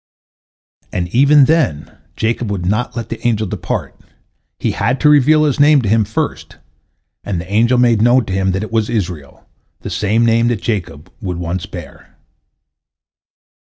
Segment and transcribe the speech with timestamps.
[0.91, 3.95] "And even then Jacob would not let the angel depart,
[4.57, 6.57] he had to reveal his name to him first,
[7.23, 9.47] and the angel made known to him that it was Israel,
[9.81, 12.17] the same name that Jacob would once bear.